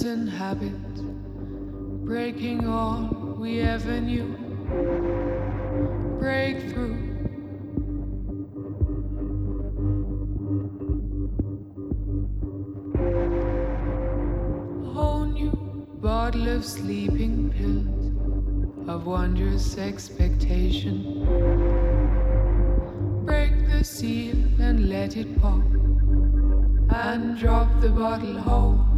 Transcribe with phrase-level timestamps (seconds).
[0.00, 1.00] Pills and habits,
[2.04, 4.34] breaking all we ever knew.
[6.18, 6.96] Breakthrough.
[14.94, 15.50] Whole new
[16.00, 21.26] bottle of sleeping pills of wondrous expectation.
[23.26, 25.60] Break the seal and let it pop
[26.90, 28.89] and drop the bottle home.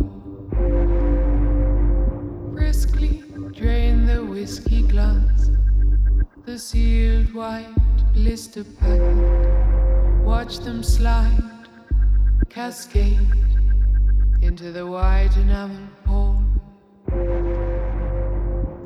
[10.52, 11.66] Watch them slide,
[12.50, 13.26] cascade
[14.42, 16.44] into the white enamel pool.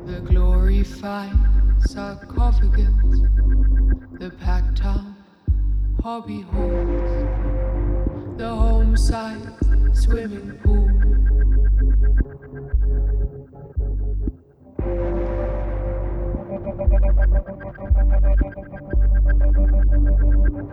[0.05, 1.35] The glorified
[1.85, 3.19] sarcophagus,
[4.13, 5.07] the packed up
[6.01, 7.27] hobby horse
[8.37, 9.51] the home side
[9.93, 10.87] swimming pool.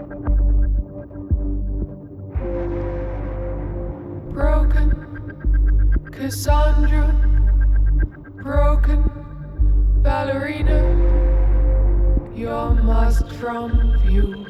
[0.04, 0.33] Broken
[6.16, 7.12] Cassandra,
[8.42, 9.02] broken
[10.02, 10.80] ballerina,
[12.34, 14.44] you're masked from view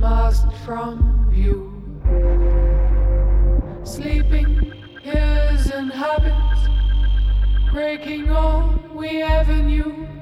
[0.00, 1.72] masked from view.
[3.84, 6.60] Sleeping hills and habits,
[7.72, 10.17] breaking all we ever knew.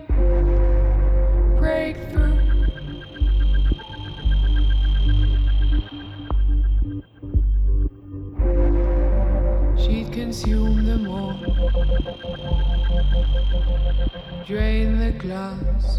[10.36, 11.32] Consume them all,
[14.44, 15.97] drain the glass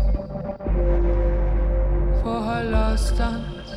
[2.21, 3.71] for her last dance.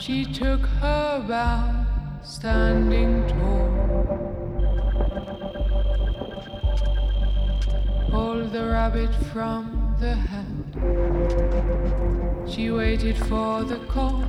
[0.00, 1.84] She took her bow,
[2.22, 3.68] standing tall.
[8.10, 10.46] Pulled the rabbit from the hat.
[12.48, 14.24] She waited for the call.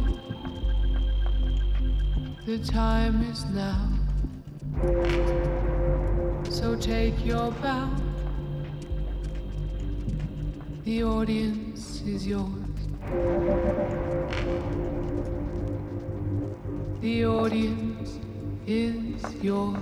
[2.46, 3.90] The time is now.
[6.50, 7.90] So take your bow.
[10.84, 12.50] The audience is yours.
[17.00, 18.20] The audience
[18.68, 19.78] is yours.